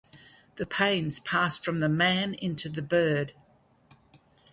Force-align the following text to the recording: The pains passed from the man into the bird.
The 0.55 0.65
pains 0.65 1.19
passed 1.19 1.63
from 1.63 1.77
the 1.79 1.87
man 1.87 2.33
into 2.33 2.69
the 2.69 2.81
bird. 2.81 3.33